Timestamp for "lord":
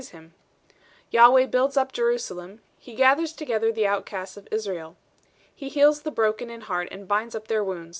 1.13-1.13